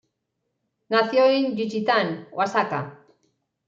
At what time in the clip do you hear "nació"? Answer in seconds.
0.89-1.25